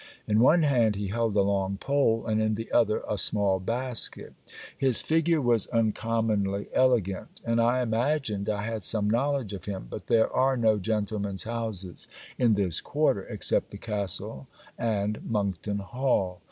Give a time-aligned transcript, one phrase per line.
[0.27, 4.33] In one hand he held a long pole; and in the other a small basket.
[4.75, 10.07] His figure was uncommonly elegant; and I imagined I had some knowledge of him, but
[10.07, 12.07] there are no gentlemen's houses
[12.39, 16.39] in this quarter, except the castle and Monckton Hall.